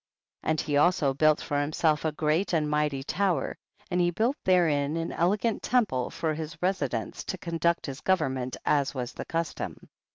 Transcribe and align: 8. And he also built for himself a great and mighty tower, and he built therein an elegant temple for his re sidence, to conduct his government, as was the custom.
8. 0.43 0.49
And 0.49 0.61
he 0.61 0.77
also 0.77 1.13
built 1.13 1.39
for 1.41 1.61
himself 1.61 2.03
a 2.03 2.11
great 2.11 2.53
and 2.53 2.67
mighty 2.67 3.03
tower, 3.03 3.55
and 3.91 4.01
he 4.01 4.09
built 4.09 4.35
therein 4.43 4.97
an 4.97 5.11
elegant 5.11 5.61
temple 5.61 6.09
for 6.09 6.33
his 6.33 6.57
re 6.59 6.71
sidence, 6.73 7.23
to 7.25 7.37
conduct 7.37 7.85
his 7.85 8.01
government, 8.01 8.57
as 8.65 8.95
was 8.95 9.13
the 9.13 9.25
custom. 9.25 9.77